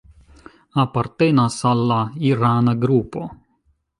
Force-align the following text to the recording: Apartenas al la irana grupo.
Apartenas 0.83 1.57
al 1.73 1.85
la 1.91 1.99
irana 2.31 2.75
grupo. 2.87 3.29